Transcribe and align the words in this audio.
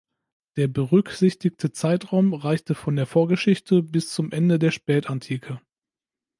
Der 0.55 0.67
berücksichtigte 0.67 1.71
Zeitraum 1.73 2.33
reichte 2.33 2.73
von 2.73 2.95
der 2.95 3.05
Vorgeschichte 3.05 3.83
bis 3.83 4.11
zum 4.11 4.31
Ende 4.31 4.57
der 4.57 4.71
Spätantike. 4.71 5.61